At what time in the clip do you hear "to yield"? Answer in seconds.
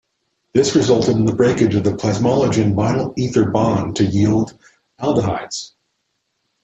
3.97-4.57